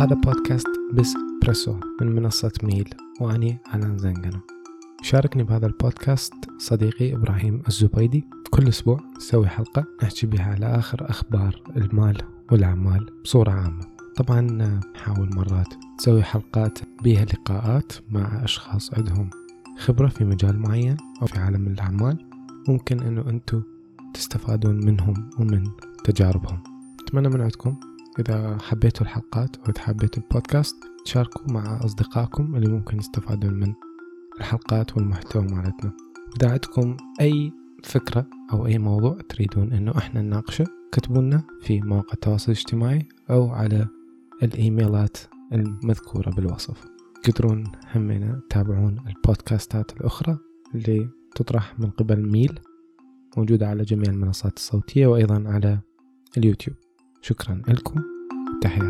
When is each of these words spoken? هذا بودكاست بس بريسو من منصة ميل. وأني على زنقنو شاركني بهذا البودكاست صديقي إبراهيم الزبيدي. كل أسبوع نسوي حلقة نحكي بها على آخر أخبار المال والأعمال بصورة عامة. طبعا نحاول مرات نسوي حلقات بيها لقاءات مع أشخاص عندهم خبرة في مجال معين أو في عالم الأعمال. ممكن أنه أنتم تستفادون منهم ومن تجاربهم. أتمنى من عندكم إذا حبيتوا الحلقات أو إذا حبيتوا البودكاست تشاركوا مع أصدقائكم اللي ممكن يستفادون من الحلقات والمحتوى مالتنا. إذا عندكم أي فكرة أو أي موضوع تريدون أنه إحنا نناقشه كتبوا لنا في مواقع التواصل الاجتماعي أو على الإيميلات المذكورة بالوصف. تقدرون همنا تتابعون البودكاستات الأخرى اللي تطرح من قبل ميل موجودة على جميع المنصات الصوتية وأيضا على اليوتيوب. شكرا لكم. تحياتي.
هذا 0.00 0.14
بودكاست 0.14 0.66
بس 0.92 1.14
بريسو 1.42 1.76
من 2.00 2.14
منصة 2.14 2.52
ميل. 2.62 2.94
وأني 3.20 3.58
على 3.66 3.98
زنقنو 3.98 4.40
شاركني 5.02 5.42
بهذا 5.42 5.66
البودكاست 5.66 6.34
صديقي 6.58 7.14
إبراهيم 7.14 7.62
الزبيدي. 7.68 8.24
كل 8.50 8.68
أسبوع 8.68 9.00
نسوي 9.16 9.48
حلقة 9.48 9.84
نحكي 10.02 10.26
بها 10.26 10.44
على 10.44 10.66
آخر 10.66 11.10
أخبار 11.10 11.62
المال 11.76 12.16
والأعمال 12.52 13.06
بصورة 13.24 13.50
عامة. 13.50 13.86
طبعا 14.16 14.40
نحاول 14.40 15.30
مرات 15.34 15.74
نسوي 15.98 16.22
حلقات 16.22 16.78
بيها 17.02 17.24
لقاءات 17.24 17.92
مع 18.10 18.44
أشخاص 18.44 18.94
عندهم 18.94 19.30
خبرة 19.78 20.08
في 20.08 20.24
مجال 20.24 20.58
معين 20.58 20.96
أو 21.22 21.26
في 21.26 21.38
عالم 21.38 21.66
الأعمال. 21.66 22.26
ممكن 22.68 23.00
أنه 23.00 23.20
أنتم 23.20 23.62
تستفادون 24.14 24.84
منهم 24.86 25.30
ومن 25.38 25.64
تجاربهم. 26.04 26.62
أتمنى 27.00 27.28
من 27.28 27.40
عندكم 27.40 27.89
إذا 28.18 28.58
حبيتوا 28.60 29.06
الحلقات 29.06 29.56
أو 29.56 29.64
إذا 29.64 29.80
حبيتوا 29.80 30.22
البودكاست 30.22 30.76
تشاركوا 31.04 31.52
مع 31.52 31.84
أصدقائكم 31.84 32.56
اللي 32.56 32.68
ممكن 32.68 32.98
يستفادون 32.98 33.54
من 33.54 33.74
الحلقات 34.40 34.96
والمحتوى 34.96 35.42
مالتنا. 35.42 35.92
إذا 36.36 36.50
عندكم 36.50 36.96
أي 37.20 37.52
فكرة 37.84 38.26
أو 38.52 38.66
أي 38.66 38.78
موضوع 38.78 39.18
تريدون 39.28 39.72
أنه 39.72 39.98
إحنا 39.98 40.22
نناقشه 40.22 40.64
كتبوا 40.92 41.22
لنا 41.22 41.42
في 41.60 41.80
مواقع 41.80 42.12
التواصل 42.14 42.52
الاجتماعي 42.52 43.08
أو 43.30 43.48
على 43.50 43.86
الإيميلات 44.42 45.16
المذكورة 45.52 46.30
بالوصف. 46.30 46.84
تقدرون 47.22 47.64
همنا 47.94 48.40
تتابعون 48.48 48.98
البودكاستات 49.06 49.92
الأخرى 49.96 50.38
اللي 50.74 51.08
تطرح 51.34 51.78
من 51.78 51.90
قبل 51.90 52.30
ميل 52.30 52.58
موجودة 53.36 53.68
على 53.68 53.82
جميع 53.82 54.10
المنصات 54.10 54.56
الصوتية 54.56 55.06
وأيضا 55.06 55.44
على 55.46 55.78
اليوتيوب. 56.36 56.76
شكرا 57.22 57.62
لكم. 57.68 58.02
تحياتي. 58.62 58.89